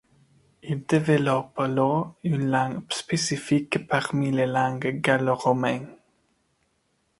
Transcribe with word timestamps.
Ils 0.63 0.83
développent 0.83 1.59
alors 1.59 2.15
une 2.23 2.49
langue 2.49 2.81
spécifique 2.91 3.85
parmi 3.87 4.31
les 4.31 4.47
langues 4.47 4.99
gallo-romanes. 4.99 5.95